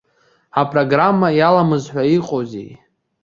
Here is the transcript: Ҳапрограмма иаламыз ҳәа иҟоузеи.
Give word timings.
Ҳапрограмма 0.55 1.29
иаламыз 1.39 1.85
ҳәа 1.93 2.03
иҟоузеи. 2.17 2.71